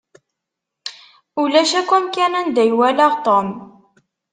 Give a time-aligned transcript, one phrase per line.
[1.41, 3.47] Ulac akk amkan anda i walaɣ Tom.